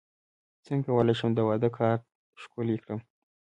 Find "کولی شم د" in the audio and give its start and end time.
0.95-1.39